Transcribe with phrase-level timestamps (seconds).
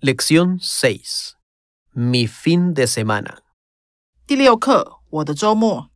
[0.00, 1.36] Lección 6.
[1.94, 3.42] Mi fin de semana.
[4.26, 5.90] 第六课，我的周末。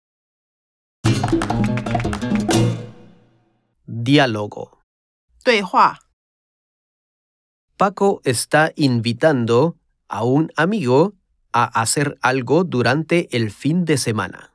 [3.86, 4.78] Diálogo.
[5.44, 5.98] 对话。
[7.76, 9.76] Paco está invitando
[10.08, 11.14] a un amigo
[11.52, 14.50] a hacer algo durante el fin de semana.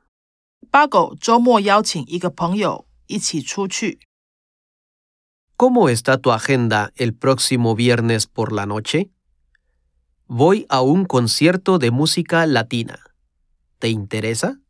[0.70, 4.00] 八狗周末邀请一个朋友一起出去。
[5.56, 9.10] ¿Cómo está tu agenda el próximo viernes por la noche?
[10.30, 12.98] Voy a un concierto de música latina.
[13.78, 14.60] ¿Te interesa?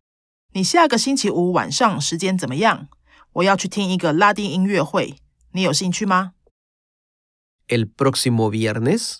[0.52, 2.88] 你下个星期五晚上时间怎么样？
[3.32, 5.16] 我要去听一个拉丁音乐会，
[5.52, 6.32] 你有兴趣吗？
[7.68, 9.18] ¿El próximo viernes?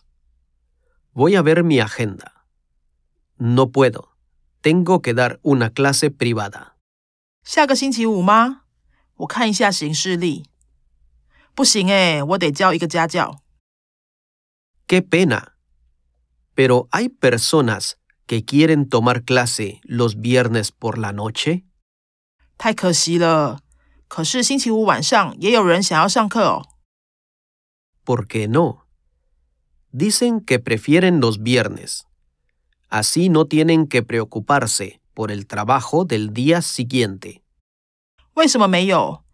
[1.12, 2.46] Voy a ver mi agenda.
[3.38, 4.16] No puedo.
[4.62, 6.76] Tengo que dar una clase privada.
[7.42, 8.62] 下个星期五吗？
[9.16, 10.44] 我看一下行事历。
[11.54, 13.40] 不行诶，我得教一个家教。
[14.86, 15.49] ¡Qué pena!
[16.54, 21.64] Pero hay personas que quieren tomar clase los viernes por la noche.
[22.58, 23.60] 太可惜了。
[24.08, 26.64] 可是星期五晚上也有人想要上课哦。
[28.04, 28.86] ¿Por qué no?
[29.92, 32.06] Dicen que prefieren los viernes.
[32.88, 37.42] Así no tienen que preocuparse por el trabajo del día siguiente.
[38.34, 39.24] 为什么没有？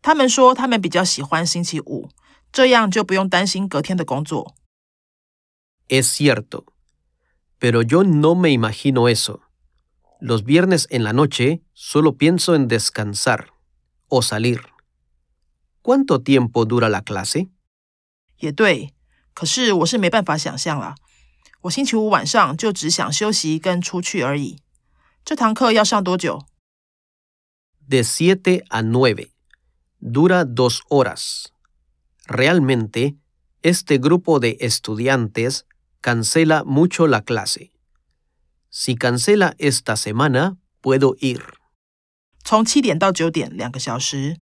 [0.00, 2.08] 他们说他们比较喜欢星期五，
[2.50, 4.54] 这样就不用担心隔天的工作。
[5.88, 6.64] Es cierto.
[7.58, 9.42] Pero yo no me imagino eso.
[10.20, 13.52] Los viernes en la noche solo pienso en descansar
[14.08, 14.60] o salir.
[15.82, 17.48] ¿Cuánto tiempo dura la clase?
[18.38, 18.94] 也对，
[19.34, 20.94] 可是我是没办法想象啦。
[21.62, 24.58] 我星期五晚上就只想休息跟出去而已。
[25.24, 26.46] 这堂课要上多久？
[27.88, 29.30] De 7 a 9.
[30.00, 31.52] Dura dos horas.
[32.26, 33.16] Realmente,
[33.62, 35.64] este grupo de estudiantes
[36.00, 37.70] cancela mucho la clase.
[38.70, 41.42] Si cancela esta semana, puedo ir.
[42.44, 44.38] 从七点到九点，两个小时。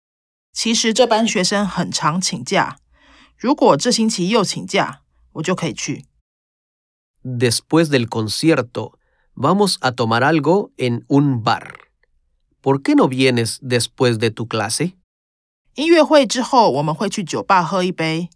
[0.53, 2.79] 其实这班学生很常请假，
[3.37, 6.05] 如果这星期又请假，我就可以去。
[7.23, 8.99] Después del concierto,
[9.35, 11.75] vamos a tomar algo en un bar.
[12.61, 14.95] ¿Por qué no vienes después de tu clase?
[15.75, 18.31] 音乐会之后，我们会去酒吧喝一杯。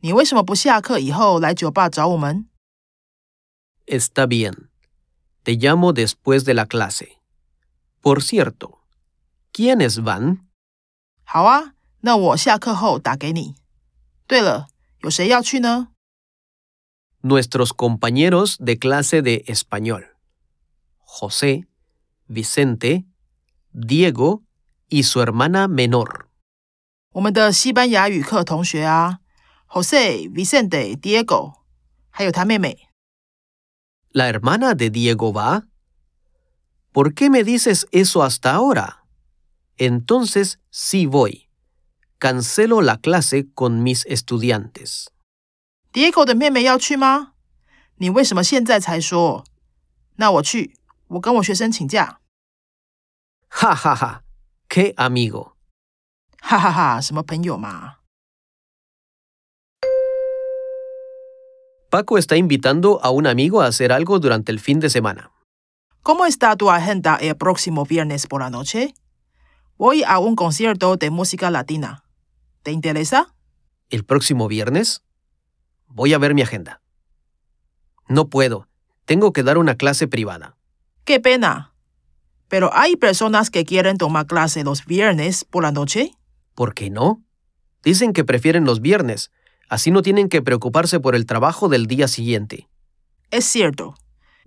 [0.00, 2.46] 你为什么不下课以后来酒吧找我们？
[3.86, 4.68] Está bien.
[5.42, 7.20] Te llamo después de la clase.
[8.02, 8.80] Por cierto,
[9.52, 10.38] ¿quiénes van?
[11.24, 13.54] 好啊，那我下课后打给你。
[14.26, 14.68] 对了，
[15.00, 15.88] 有谁要去呢？
[17.22, 20.16] Nuestros compañeros de clase de español.
[21.00, 21.66] José,
[22.26, 23.04] Vicente,
[23.72, 24.42] Diego
[24.88, 26.26] y su hermana menor.
[27.12, 29.20] 我们的西班牙语课同学啊
[29.69, 31.53] ，Jose、Vicente、Diego，
[32.09, 32.89] 还有他妹妹。
[34.11, 35.67] ¿La hermana de Diego va?
[36.91, 39.05] ¿Por qué me dices eso hasta ahora?
[39.77, 41.47] Entonces sí voy.
[42.17, 45.07] Cancelo la clase con mis estudiantes.
[45.93, 47.33] Diego 的妹妹要去吗？
[47.97, 49.45] 你为什么现在才说？
[50.15, 50.75] 那我去，
[51.07, 52.19] 我跟我学生请假。
[53.49, 54.21] Ja, ja, ja.
[54.67, 55.53] ¡Qué amigo!
[56.41, 57.98] 哈哈哈，什么朋友嘛？
[61.89, 65.31] Paco está invitando a un amigo a hacer algo durante el fin de semana.
[66.03, 68.93] ¿Cómo está tu agenda el próximo viernes por la noche?
[69.75, 72.03] Voy a un concierto de música latina.
[72.61, 73.33] ¿Te interesa?
[73.89, 75.01] ¿El próximo viernes?
[75.87, 76.81] Voy a ver mi agenda.
[78.07, 78.67] No puedo.
[79.05, 80.57] Tengo que dar una clase privada.
[81.05, 81.73] Qué pena.
[82.49, 86.11] Pero hay personas que quieren tomar clase los viernes por la noche.
[86.53, 87.23] ¿Por qué no?
[87.83, 89.31] Dicen que prefieren los viernes.
[89.69, 92.67] Así no tienen que preocuparse por el trabajo del día siguiente.
[93.31, 93.93] Es cierto.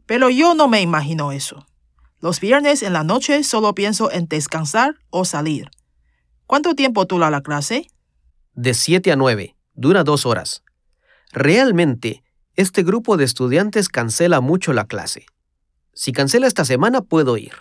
[0.05, 1.65] Pero yo no me imagino eso.
[2.21, 5.71] Los viernes en la noche solo pienso en descansar o salir.
[6.47, 7.87] ¿Cuánto tiempo dura la clase?
[8.55, 9.57] De 7 a 9.
[9.75, 10.63] Dura dos horas.
[11.33, 12.23] Realmente,
[12.55, 15.25] este grupo de estudiantes cancela mucho la clase.
[15.95, 17.53] Si cancela esta semana, puedo ir.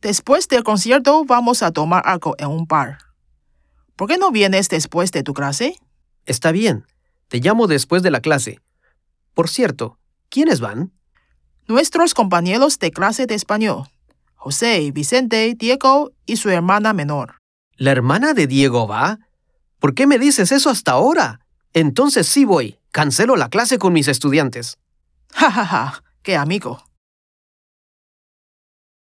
[0.00, 2.98] Después del concierto vamos a tomar algo en un bar.
[3.96, 5.74] ¿Por qué no vienes después de tu clase?
[6.24, 6.86] Está bien.
[7.28, 8.60] Te llamo después de la clase.
[9.34, 9.98] Por cierto,
[10.30, 10.92] ¿quiénes van?
[11.66, 13.84] Nuestros compañeros de clase de español.
[14.34, 17.36] José, Vicente, Diego y su hermana menor.
[17.76, 19.18] ¿La hermana de Diego va?
[19.78, 21.40] ¿Por qué me dices eso hasta ahora?
[21.74, 22.78] Entonces sí voy.
[22.90, 24.78] Cancelo la clase con mis estudiantes.
[25.34, 26.02] Ja, ja, ja.
[26.22, 26.82] Qué amigo.